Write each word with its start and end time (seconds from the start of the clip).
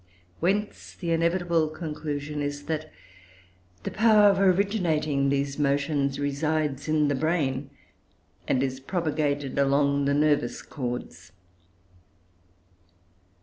Whence 0.39 0.95
the 0.95 1.11
inevitable 1.11 1.67
conclusion 1.69 2.41
is, 2.41 2.63
that 2.65 2.91
the 3.83 3.91
power 3.91 4.31
of 4.31 4.39
originating 4.39 5.29
these 5.29 5.59
motions 5.59 6.17
resides 6.19 6.87
in 6.87 7.07
the 7.07 7.13
brain 7.13 7.69
and 8.47 8.63
is 8.63 8.79
propagated 8.79 9.59
along 9.59 10.05
the 10.05 10.15
nervous 10.15 10.63
cords. 10.63 11.33